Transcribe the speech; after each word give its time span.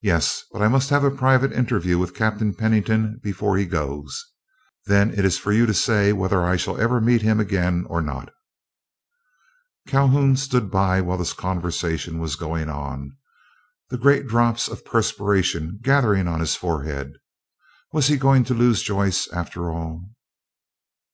"Yes, 0.00 0.44
but 0.50 0.62
I 0.62 0.68
must 0.68 0.88
have 0.88 1.04
a 1.04 1.10
private 1.10 1.52
interview 1.52 1.98
with 1.98 2.14
Captain 2.14 2.54
Pennington 2.54 3.20
before 3.22 3.58
he 3.58 3.66
goes. 3.66 4.30
Then 4.86 5.10
it 5.10 5.26
is 5.26 5.36
for 5.36 5.52
you 5.52 5.66
to 5.66 5.74
say 5.74 6.14
whether 6.14 6.40
I 6.42 6.56
shall 6.56 6.80
ever 6.80 7.02
meet 7.02 7.20
him 7.20 7.38
again 7.38 7.84
or 7.90 8.00
not." 8.00 8.32
Calhoun 9.88 10.38
stood 10.38 10.70
by 10.70 11.02
while 11.02 11.18
this 11.18 11.34
conversation 11.34 12.18
was 12.18 12.34
going 12.36 12.70
on, 12.70 13.14
the 13.90 13.98
great 13.98 14.26
drops 14.26 14.68
of 14.68 14.86
perspiration 14.86 15.80
gathering 15.82 16.26
on 16.28 16.40
his 16.40 16.56
forehead. 16.56 17.12
Was 17.92 18.06
he 18.06 18.16
going 18.16 18.42
to 18.44 18.54
lose 18.54 18.80
Joyce 18.82 19.28
after 19.34 19.70
all? 19.70 20.12